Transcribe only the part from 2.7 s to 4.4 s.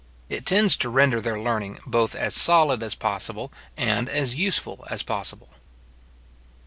as possible, and as